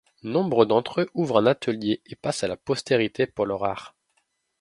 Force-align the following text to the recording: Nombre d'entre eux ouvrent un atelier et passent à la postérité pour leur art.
Nombre 0.23 0.65
d'entre 0.65 1.01
eux 1.01 1.09
ouvrent 1.13 1.37
un 1.41 1.45
atelier 1.45 2.01
et 2.07 2.15
passent 2.15 2.43
à 2.43 2.47
la 2.47 2.57
postérité 2.57 3.27
pour 3.27 3.45
leur 3.45 3.63
art. 3.65 3.95